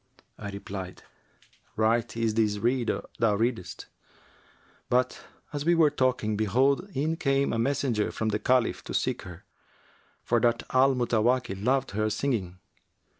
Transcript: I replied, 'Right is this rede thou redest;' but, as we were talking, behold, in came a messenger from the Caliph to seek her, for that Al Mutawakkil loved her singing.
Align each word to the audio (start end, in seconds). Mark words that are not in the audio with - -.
I 0.39 0.49
replied, 0.49 1.03
'Right 1.75 2.17
is 2.17 2.33
this 2.33 2.57
rede 2.57 2.89
thou 3.19 3.35
redest;' 3.37 3.85
but, 4.89 5.21
as 5.53 5.63
we 5.63 5.75
were 5.75 5.91
talking, 5.91 6.35
behold, 6.35 6.89
in 6.95 7.17
came 7.17 7.53
a 7.53 7.59
messenger 7.59 8.11
from 8.11 8.29
the 8.29 8.39
Caliph 8.39 8.83
to 8.85 8.95
seek 8.95 9.21
her, 9.21 9.45
for 10.23 10.39
that 10.39 10.63
Al 10.71 10.95
Mutawakkil 10.95 11.63
loved 11.63 11.91
her 11.91 12.09
singing. 12.09 12.57